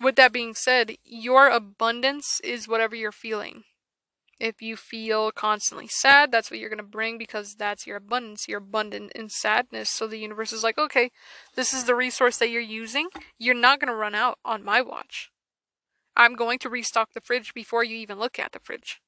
with 0.00 0.16
that 0.16 0.32
being 0.32 0.54
said, 0.54 0.96
your 1.04 1.48
abundance 1.48 2.40
is 2.44 2.68
whatever 2.68 2.94
you're 2.94 3.12
feeling. 3.12 3.64
If 4.40 4.62
you 4.62 4.76
feel 4.76 5.32
constantly 5.32 5.88
sad, 5.88 6.30
that's 6.30 6.50
what 6.50 6.60
you're 6.60 6.68
going 6.68 6.78
to 6.78 6.84
bring 6.84 7.18
because 7.18 7.56
that's 7.56 7.86
your 7.86 7.96
abundance. 7.96 8.46
You're 8.46 8.58
abundant 8.58 9.12
in 9.12 9.28
sadness. 9.28 9.90
So 9.90 10.06
the 10.06 10.18
universe 10.18 10.52
is 10.52 10.62
like, 10.62 10.78
okay, 10.78 11.10
this 11.56 11.74
is 11.74 11.84
the 11.84 11.96
resource 11.96 12.36
that 12.38 12.50
you're 12.50 12.62
using. 12.62 13.08
You're 13.38 13.54
not 13.54 13.80
going 13.80 13.88
to 13.88 13.96
run 13.96 14.14
out 14.14 14.38
on 14.44 14.64
my 14.64 14.80
watch. 14.80 15.30
I'm 16.16 16.34
going 16.34 16.58
to 16.60 16.68
restock 16.68 17.14
the 17.14 17.20
fridge 17.20 17.52
before 17.52 17.82
you 17.82 17.96
even 17.96 18.18
look 18.18 18.38
at 18.38 18.52
the 18.52 18.60
fridge. 18.60 19.00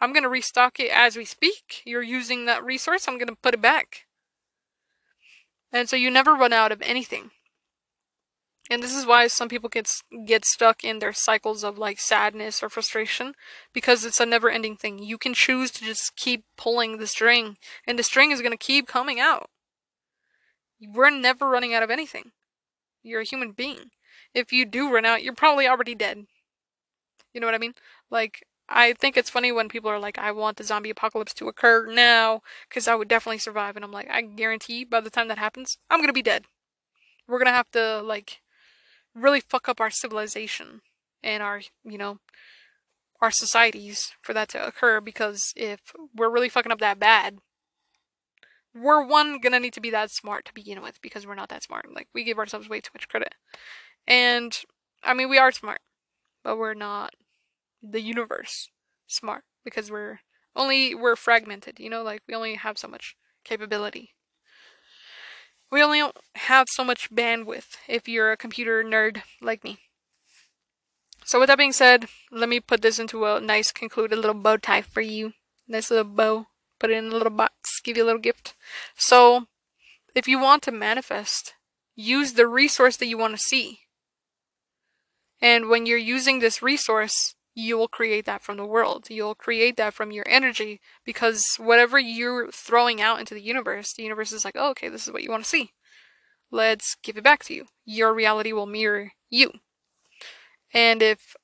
I'm 0.00 0.12
going 0.12 0.24
to 0.24 0.28
restock 0.28 0.80
it 0.80 0.90
as 0.90 1.16
we 1.16 1.24
speak. 1.24 1.82
You're 1.84 2.02
using 2.02 2.46
that 2.46 2.64
resource, 2.64 3.06
I'm 3.06 3.18
going 3.18 3.28
to 3.28 3.36
put 3.36 3.54
it 3.54 3.62
back. 3.62 4.06
And 5.72 5.88
so 5.88 5.96
you 5.96 6.10
never 6.10 6.34
run 6.34 6.52
out 6.52 6.72
of 6.72 6.82
anything. 6.82 7.30
And 8.70 8.82
this 8.82 8.94
is 8.94 9.04
why 9.04 9.26
some 9.26 9.48
people 9.48 9.68
get 9.68 9.90
get 10.24 10.44
stuck 10.44 10.84
in 10.84 10.98
their 10.98 11.12
cycles 11.12 11.64
of 11.64 11.78
like 11.78 11.98
sadness 11.98 12.62
or 12.62 12.68
frustration 12.68 13.34
because 13.72 14.04
it's 14.04 14.20
a 14.20 14.26
never-ending 14.26 14.76
thing. 14.76 14.98
You 14.98 15.18
can 15.18 15.34
choose 15.34 15.70
to 15.72 15.84
just 15.84 16.16
keep 16.16 16.44
pulling 16.56 16.98
the 16.98 17.06
string 17.06 17.56
and 17.86 17.98
the 17.98 18.02
string 18.02 18.30
is 18.30 18.40
going 18.40 18.52
to 18.52 18.56
keep 18.56 18.86
coming 18.86 19.18
out. 19.18 19.50
We're 20.80 21.10
never 21.10 21.48
running 21.48 21.74
out 21.74 21.82
of 21.82 21.90
anything. 21.90 22.32
You're 23.02 23.20
a 23.20 23.24
human 23.24 23.52
being. 23.52 23.90
If 24.32 24.52
you 24.52 24.64
do 24.64 24.92
run 24.92 25.04
out, 25.04 25.22
you're 25.22 25.34
probably 25.34 25.66
already 25.66 25.94
dead. 25.94 26.26
You 27.34 27.40
know 27.40 27.46
what 27.46 27.54
I 27.54 27.58
mean? 27.58 27.74
Like 28.10 28.46
I 28.68 28.94
think 28.94 29.16
it's 29.16 29.30
funny 29.30 29.52
when 29.52 29.68
people 29.68 29.90
are 29.90 29.98
like, 29.98 30.18
I 30.18 30.32
want 30.32 30.56
the 30.56 30.64
zombie 30.64 30.90
apocalypse 30.90 31.34
to 31.34 31.48
occur 31.48 31.86
now, 31.92 32.42
because 32.68 32.88
I 32.88 32.94
would 32.94 33.08
definitely 33.08 33.38
survive. 33.38 33.76
And 33.76 33.84
I'm 33.84 33.92
like, 33.92 34.08
I 34.10 34.22
guarantee 34.22 34.84
by 34.84 35.00
the 35.00 35.10
time 35.10 35.28
that 35.28 35.38
happens, 35.38 35.78
I'm 35.90 36.00
gonna 36.00 36.12
be 36.12 36.22
dead. 36.22 36.44
We're 37.28 37.38
gonna 37.38 37.50
have 37.50 37.70
to, 37.72 38.02
like, 38.02 38.41
really 39.14 39.40
fuck 39.40 39.68
up 39.68 39.80
our 39.80 39.90
civilization 39.90 40.82
and 41.22 41.42
our, 41.42 41.62
you 41.84 41.98
know, 41.98 42.18
our 43.20 43.30
societies 43.30 44.12
for 44.22 44.34
that 44.34 44.48
to 44.50 44.66
occur, 44.66 45.00
because 45.00 45.52
if 45.56 45.80
we're 46.14 46.30
really 46.30 46.48
fucking 46.48 46.72
up 46.72 46.80
that 46.80 46.98
bad, 46.98 47.38
we're 48.74 49.04
one 49.04 49.38
gonna 49.38 49.60
need 49.60 49.74
to 49.74 49.80
be 49.80 49.90
that 49.90 50.10
smart 50.10 50.44
to 50.46 50.54
begin 50.54 50.82
with, 50.82 51.00
because 51.02 51.26
we're 51.26 51.34
not 51.34 51.50
that 51.50 51.62
smart. 51.62 51.86
Like, 51.94 52.08
we 52.14 52.24
give 52.24 52.38
ourselves 52.38 52.68
way 52.68 52.80
too 52.80 52.90
much 52.94 53.08
credit. 53.08 53.34
And, 54.08 54.56
I 55.04 55.14
mean, 55.14 55.28
we 55.28 55.38
are 55.38 55.52
smart, 55.52 55.80
but 56.42 56.56
we're 56.56 56.74
not 56.74 57.14
the 57.82 58.00
universe 58.00 58.70
smart 59.06 59.44
because 59.64 59.90
we're 59.90 60.20
only 60.54 60.94
we're 60.94 61.16
fragmented 61.16 61.78
you 61.78 61.90
know 61.90 62.02
like 62.02 62.22
we 62.28 62.34
only 62.34 62.54
have 62.54 62.78
so 62.78 62.88
much 62.88 63.16
capability 63.44 64.10
we 65.72 65.82
only 65.82 66.02
have 66.36 66.68
so 66.70 66.84
much 66.84 67.10
bandwidth 67.10 67.78
if 67.88 68.06
you're 68.06 68.30
a 68.30 68.36
computer 68.36 68.84
nerd 68.84 69.22
like 69.40 69.64
me. 69.64 69.78
So 71.24 71.40
with 71.40 71.48
that 71.48 71.58
being 71.58 71.72
said 71.72 72.06
let 72.30 72.48
me 72.48 72.60
put 72.60 72.82
this 72.82 72.98
into 72.98 73.24
a 73.24 73.40
nice 73.40 73.72
concluded 73.72 74.16
little 74.16 74.34
bow 74.34 74.58
tie 74.58 74.82
for 74.82 75.00
you. 75.00 75.32
Nice 75.66 75.90
little 75.90 76.04
bow. 76.04 76.46
Put 76.78 76.90
it 76.90 76.98
in 76.98 77.06
a 77.06 77.16
little 77.16 77.30
box. 77.30 77.80
Give 77.82 77.96
you 77.96 78.04
a 78.04 78.06
little 78.06 78.20
gift. 78.20 78.54
So 78.94 79.46
if 80.14 80.28
you 80.28 80.38
want 80.38 80.62
to 80.64 80.72
manifest 80.72 81.54
use 81.94 82.34
the 82.34 82.46
resource 82.46 82.96
that 82.96 83.06
you 83.06 83.18
want 83.18 83.34
to 83.34 83.42
see. 83.42 83.80
And 85.40 85.68
when 85.68 85.86
you're 85.86 85.98
using 85.98 86.38
this 86.38 86.62
resource 86.62 87.34
you 87.54 87.76
will 87.76 87.88
create 87.88 88.24
that 88.24 88.42
from 88.42 88.56
the 88.56 88.66
world. 88.66 89.10
You'll 89.10 89.34
create 89.34 89.76
that 89.76 89.94
from 89.94 90.10
your 90.10 90.24
energy 90.26 90.80
because 91.04 91.56
whatever 91.58 91.98
you're 91.98 92.50
throwing 92.50 93.00
out 93.00 93.20
into 93.20 93.34
the 93.34 93.42
universe, 93.42 93.92
the 93.92 94.02
universe 94.02 94.32
is 94.32 94.44
like, 94.44 94.56
oh, 94.56 94.70
okay, 94.70 94.88
this 94.88 95.06
is 95.06 95.12
what 95.12 95.22
you 95.22 95.30
want 95.30 95.44
to 95.44 95.48
see. 95.48 95.72
Let's 96.50 96.96
give 97.02 97.16
it 97.16 97.24
back 97.24 97.44
to 97.44 97.54
you. 97.54 97.66
Your 97.84 98.14
reality 98.14 98.52
will 98.52 98.66
mirror 98.66 99.12
you. 99.28 99.52
And 100.72 101.02
if 101.02 101.34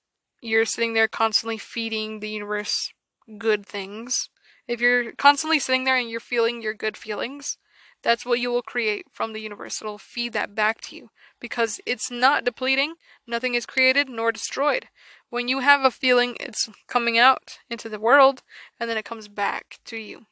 you're 0.41 0.65
sitting 0.65 0.95
there 0.95 1.09
constantly 1.09 1.59
feeding 1.59 2.21
the 2.21 2.31
universe 2.31 2.93
good 3.37 3.67
things, 3.67 4.31
if 4.67 4.81
you're 4.81 5.13
constantly 5.13 5.59
sitting 5.59 5.85
there 5.85 5.97
and 5.97 6.11
you're 6.11 6.21
feeling 6.21 6.63
your 6.63 6.75
good 6.75 6.97
feelings, 6.97 7.59
that's 8.03 8.25
what 8.25 8.39
you 8.39 8.51
will 8.51 8.63
create 8.63 9.07
from 9.11 9.33
the 9.33 9.41
universe. 9.41 9.83
It'll 9.83 9.99
feed 9.99 10.33
that 10.35 10.55
back 10.55 10.81
to 10.83 10.97
you 10.97 11.11
because 11.41 11.81
it's 11.85 12.11
not 12.11 12.45
depleting, 12.45 12.95
nothing 13.27 13.55
is 13.55 13.67
created 13.67 14.09
nor 14.09 14.31
destroyed. 14.31 14.87
When 15.31 15.49
you 15.49 15.61
have 15.61 15.85
a 15.85 15.91
feeling, 15.91 16.37
it's 16.41 16.69
coming 16.87 17.19
out 17.19 17.59
into 17.69 17.89
the 17.89 18.01
world 18.01 18.43
and 18.81 18.89
then 18.89 18.97
it 18.97 19.05
comes 19.05 19.29
back 19.29 19.79
to 19.87 19.97
you 19.97 20.27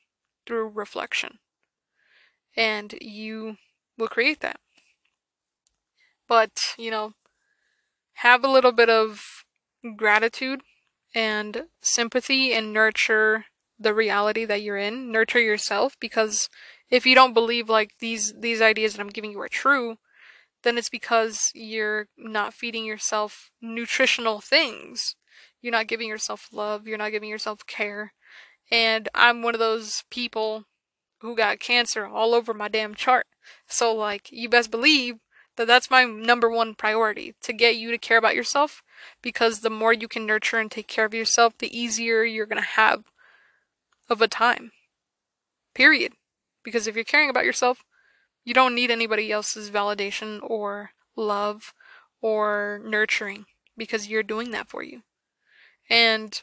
through 0.47 0.69
reflection. 0.69 1.39
And 2.57 2.95
you 3.01 3.59
will 3.99 4.09
create 4.09 4.41
that. 4.41 4.61
But, 6.29 6.75
you 6.79 6.91
know, 6.91 7.13
have 8.15 8.43
a 8.43 8.51
little 8.51 8.73
bit 8.73 8.89
of 8.89 9.45
gratitude 9.97 10.63
and 11.15 11.65
sympathy 11.81 12.53
and 12.53 12.73
nurture 12.73 13.47
the 13.79 13.95
reality 13.95 14.45
that 14.47 14.63
you're 14.63 14.79
in. 14.79 15.13
Nurture 15.13 15.41
yourself 15.41 15.97
because 16.01 16.49
if 16.91 17.07
you 17.07 17.15
don't 17.15 17.35
believe 17.35 17.69
like 17.69 17.93
these 18.01 18.33
these 18.39 18.63
ideas 18.63 18.95
that 18.95 19.01
I'm 19.01 19.09
giving 19.09 19.33
you 19.33 19.41
are 19.41 19.49
true, 19.49 19.99
then 20.67 20.77
it's 20.77 20.89
because 20.89 21.53
you're 21.55 22.09
not 22.19 22.53
feeding 22.53 22.85
yourself 22.85 23.53
nutritional 23.63 24.41
things. 24.41 25.15
You're 25.63 25.71
not 25.71 25.87
giving 25.87 26.09
yourself 26.09 26.49
love, 26.53 26.89
you're 26.89 26.99
not 26.99 27.13
giving 27.13 27.31
yourself 27.31 27.65
care. 27.69 28.13
And 28.69 29.09
I'm 29.15 29.43
one 29.43 29.55
of 29.55 29.61
those 29.61 30.03
people 30.11 30.65
who 31.21 31.37
got 31.37 31.61
cancer 31.61 32.05
all 32.05 32.35
over 32.35 32.53
my 32.53 32.67
damn 32.67 32.97
chart. 32.97 33.27
So 33.69 33.95
like 33.95 34.29
you 34.33 34.49
best 34.49 34.73
believe 34.73 35.19
that 35.55 35.69
that's 35.69 35.89
my 35.89 36.05
number 36.05 36.51
one 36.51 36.75
priority 36.75 37.37
to 37.43 37.53
get 37.53 37.77
you 37.77 37.93
to 37.93 37.99
care 37.99 38.19
about 38.19 38.35
yourself 38.35 38.83
because 39.23 39.61
the 39.61 39.71
more 39.71 39.93
you 39.93 40.09
can 40.09 40.27
nurture 40.27 40.59
and 40.59 40.69
take 40.69 40.89
care 40.89 41.05
of 41.05 41.15
yourself, 41.15 41.57
the 41.59 41.79
easier 41.79 42.25
you're 42.25 42.45
going 42.45 42.61
to 42.61 42.69
have 42.71 43.05
of 44.11 44.21
a 44.21 44.27
time. 44.27 44.73
Period. 45.75 46.15
Because 46.65 46.89
if 46.89 46.97
you're 46.97 47.05
caring 47.05 47.31
about 47.31 47.45
yourself, 47.45 47.85
you 48.47 48.55
don't 48.55 48.77
need 48.77 48.93
anybody 48.93 49.31
else's 49.33 49.71
validation 49.71 50.39
or 50.41 50.93
love 51.17 51.75
or 52.23 52.81
nurturing 52.85 53.45
because 53.77 54.07
you're 54.07 54.23
doing 54.23 54.53
that 54.53 54.69
for 54.69 54.85
you. 54.85 55.03
And 55.91 56.41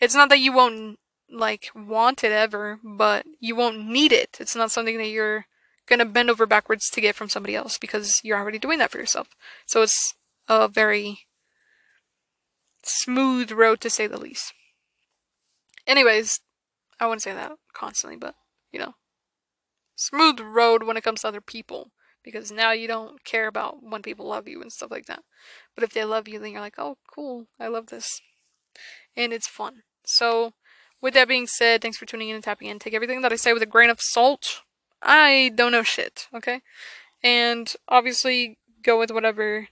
it's 0.00 0.14
not 0.14 0.28
that 0.28 0.38
you 0.38 0.52
won't 0.52 1.00
like 1.28 1.70
want 1.74 2.22
it 2.22 2.30
ever, 2.30 2.78
but 2.82 3.26
you 3.40 3.56
won't 3.56 3.84
need 3.84 4.12
it. 4.12 4.38
It's 4.40 4.54
not 4.54 4.70
something 4.70 4.98
that 4.98 5.08
you're 5.08 5.46
gonna 5.86 6.04
bend 6.04 6.30
over 6.30 6.46
backwards 6.46 6.88
to 6.90 7.00
get 7.00 7.16
from 7.16 7.28
somebody 7.28 7.56
else 7.56 7.76
because 7.76 8.20
you're 8.22 8.38
already 8.38 8.60
doing 8.60 8.78
that 8.78 8.92
for 8.92 8.98
yourself. 8.98 9.28
So 9.66 9.82
it's 9.82 10.14
a 10.48 10.68
very 10.68 11.26
smooth 12.84 13.50
road 13.50 13.80
to 13.80 13.90
say 13.90 14.06
the 14.06 14.16
least. 14.16 14.52
Anyways, 15.88 16.40
I 17.00 17.06
wouldn't 17.06 17.22
say 17.22 17.34
that 17.34 17.50
constantly, 17.72 18.16
but 18.16 18.36
you 18.70 18.78
know, 18.78 18.94
smooth 20.00 20.40
road 20.40 20.82
when 20.82 20.96
it 20.96 21.04
comes 21.04 21.20
to 21.20 21.28
other 21.28 21.42
people 21.42 21.90
because 22.22 22.50
now 22.50 22.72
you 22.72 22.88
don't 22.88 23.22
care 23.24 23.46
about 23.46 23.82
when 23.82 24.02
people 24.02 24.26
love 24.26 24.48
you 24.48 24.60
and 24.62 24.72
stuff 24.72 24.90
like 24.90 25.06
that. 25.06 25.22
But 25.74 25.84
if 25.84 25.92
they 25.92 26.04
love 26.04 26.26
you, 26.26 26.38
then 26.38 26.52
you're 26.52 26.60
like, 26.60 26.78
oh, 26.78 26.96
cool, 27.12 27.46
I 27.58 27.68
love 27.68 27.86
this. 27.86 28.20
And 29.16 29.32
it's 29.32 29.46
fun. 29.46 29.82
So, 30.04 30.52
with 31.00 31.14
that 31.14 31.28
being 31.28 31.46
said, 31.46 31.82
thanks 31.82 31.98
for 31.98 32.06
tuning 32.06 32.28
in 32.28 32.34
and 32.34 32.44
tapping 32.44 32.68
in. 32.68 32.78
Take 32.78 32.94
everything 32.94 33.22
that 33.22 33.32
I 33.32 33.36
say 33.36 33.52
with 33.52 33.62
a 33.62 33.66
grain 33.66 33.90
of 33.90 34.00
salt. 34.00 34.62
I 35.02 35.52
don't 35.54 35.72
know 35.72 35.82
shit, 35.82 36.28
okay? 36.34 36.60
And 37.22 37.72
obviously, 37.88 38.58
go 38.82 38.98
with 38.98 39.10
whatever 39.10 39.68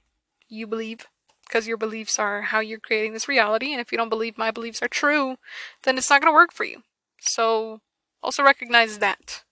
you 0.48 0.66
believe 0.66 1.06
because 1.46 1.66
your 1.66 1.76
beliefs 1.76 2.18
are 2.18 2.42
how 2.42 2.60
you're 2.60 2.78
creating 2.78 3.12
this 3.12 3.28
reality. 3.28 3.72
And 3.72 3.80
if 3.80 3.92
you 3.92 3.98
don't 3.98 4.08
believe 4.08 4.36
my 4.36 4.50
beliefs 4.50 4.82
are 4.82 4.88
true, 4.88 5.36
then 5.84 5.96
it's 5.96 6.10
not 6.10 6.20
going 6.20 6.30
to 6.30 6.36
work 6.36 6.52
for 6.52 6.64
you. 6.64 6.82
So, 7.20 7.80
also 8.22 8.42
recognize 8.42 8.98
that. 8.98 9.44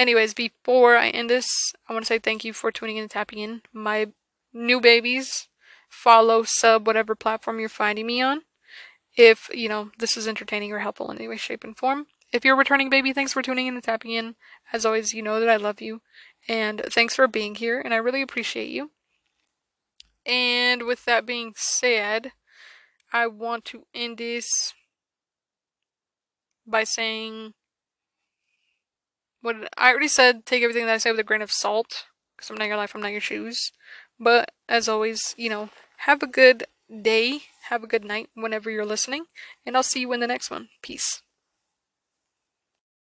Anyways, 0.00 0.32
before 0.32 0.96
I 0.96 1.10
end 1.10 1.28
this, 1.28 1.74
I 1.86 1.92
want 1.92 2.06
to 2.06 2.06
say 2.06 2.18
thank 2.18 2.42
you 2.42 2.54
for 2.54 2.72
tuning 2.72 2.96
in 2.96 3.02
and 3.02 3.10
tapping 3.10 3.38
in. 3.38 3.60
My 3.70 4.06
new 4.50 4.80
babies, 4.80 5.48
follow, 5.90 6.42
sub, 6.42 6.86
whatever 6.86 7.14
platform 7.14 7.60
you're 7.60 7.68
finding 7.68 8.06
me 8.06 8.22
on. 8.22 8.40
If, 9.14 9.50
you 9.52 9.68
know, 9.68 9.90
this 9.98 10.16
is 10.16 10.26
entertaining 10.26 10.72
or 10.72 10.78
helpful 10.78 11.10
in 11.10 11.18
any 11.18 11.28
way, 11.28 11.36
shape, 11.36 11.64
and 11.64 11.76
form. 11.76 12.06
If 12.32 12.46
you're 12.46 12.54
a 12.54 12.58
returning 12.58 12.88
baby, 12.88 13.12
thanks 13.12 13.34
for 13.34 13.42
tuning 13.42 13.66
in 13.66 13.74
and 13.74 13.84
tapping 13.84 14.12
in. 14.12 14.36
As 14.72 14.86
always, 14.86 15.12
you 15.12 15.20
know 15.20 15.38
that 15.38 15.50
I 15.50 15.56
love 15.56 15.82
you. 15.82 16.00
And 16.48 16.80
thanks 16.86 17.14
for 17.14 17.28
being 17.28 17.56
here, 17.56 17.78
and 17.78 17.92
I 17.92 17.98
really 17.98 18.22
appreciate 18.22 18.70
you. 18.70 18.92
And 20.24 20.84
with 20.84 21.04
that 21.04 21.26
being 21.26 21.52
said, 21.56 22.32
I 23.12 23.26
want 23.26 23.66
to 23.66 23.84
end 23.92 24.16
this 24.16 24.72
by 26.66 26.84
saying 26.84 27.52
what 29.42 29.56
I 29.76 29.90
already 29.90 30.08
said, 30.08 30.46
take 30.46 30.62
everything 30.62 30.86
that 30.86 30.94
I 30.94 30.98
say 30.98 31.10
with 31.10 31.20
a 31.20 31.24
grain 31.24 31.42
of 31.42 31.52
salt, 31.52 32.06
because 32.36 32.50
I'm 32.50 32.56
not 32.56 32.68
your 32.68 32.76
life, 32.76 32.94
I'm 32.94 33.02
not 33.02 33.12
your 33.12 33.20
shoes. 33.20 33.72
But 34.18 34.52
as 34.68 34.88
always, 34.88 35.34
you 35.36 35.48
know, 35.48 35.70
have 35.98 36.22
a 36.22 36.26
good 36.26 36.64
day, 37.02 37.42
have 37.68 37.82
a 37.82 37.86
good 37.86 38.04
night 38.04 38.28
whenever 38.34 38.70
you're 38.70 38.84
listening, 38.84 39.24
and 39.64 39.76
I'll 39.76 39.82
see 39.82 40.00
you 40.00 40.12
in 40.12 40.20
the 40.20 40.26
next 40.26 40.50
one. 40.50 40.68
Peace. 40.82 41.22